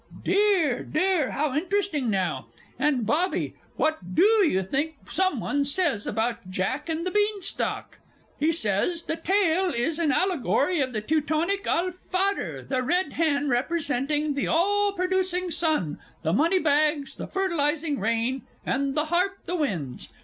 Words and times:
Dear, 0.25 0.81
dear, 0.81 1.29
how 1.29 1.53
interesting, 1.53 2.09
now! 2.09 2.47
and, 2.79 3.05
Bobby, 3.05 3.53
what 3.75 4.15
do 4.15 4.23
you 4.41 4.63
think 4.63 4.95
some 5.11 5.39
one 5.39 5.63
says 5.63 6.07
about 6.07 6.49
Jack 6.49 6.89
and 6.89 7.05
the 7.05 7.11
Beanstalk? 7.11 7.99
He 8.39 8.51
says 8.51 9.03
"This 9.03 9.19
tale 9.23 9.71
is 9.71 9.99
an 9.99 10.11
allegory 10.11 10.79
of 10.79 10.91
the 10.93 11.01
Teutonic 11.01 11.67
Al 11.67 11.91
fader, 11.91 12.63
the 12.63 12.81
red 12.81 13.13
hen 13.13 13.47
representing 13.47 14.33
the 14.33 14.47
all 14.47 14.91
producing 14.93 15.51
sun; 15.51 15.99
the 16.23 16.33
moneybags, 16.33 17.17
the 17.17 17.27
fertilizing 17.27 17.99
rain; 17.99 18.41
and 18.65 18.95
the 18.95 19.05
harp, 19.05 19.33
the 19.45 19.55
winds." 19.55 20.09